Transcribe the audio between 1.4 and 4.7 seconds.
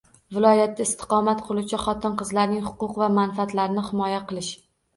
qiluvchi xotin-qizlarning huquq va manfaatlarini himoya qilish